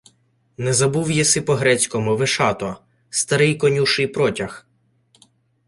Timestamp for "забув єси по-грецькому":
0.73-2.17